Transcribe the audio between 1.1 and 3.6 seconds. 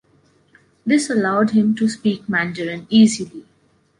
allowed him to speak Mandarin easily.